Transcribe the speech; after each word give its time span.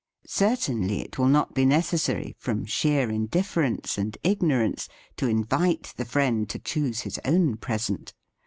Certainly 0.25 1.01
it 1.01 1.19
will 1.19 1.27
not 1.27 1.53
be 1.53 1.63
necessary, 1.63 2.35
from 2.39 2.65
sheer 2.65 3.11
indifference 3.11 3.99
and 3.99 4.17
ignorance, 4.23 4.89
to 5.17 5.27
invite 5.27 5.93
the 5.95 6.05
friend 6.05 6.49
to 6.49 6.57
choose 6.57 7.01
his 7.01 7.19
own 7.23 7.55
present. 7.57 8.11